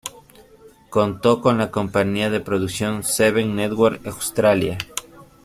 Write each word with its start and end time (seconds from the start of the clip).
Contó 0.89 1.41
con 1.41 1.59
la 1.59 1.69
compañía 1.69 2.31
de 2.31 2.39
producción 2.39 3.03
"Seven 3.03 3.55
Network 3.55 4.01
Australia". 4.07 4.79